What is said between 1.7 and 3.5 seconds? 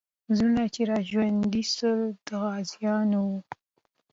سول، د غازیانو وو.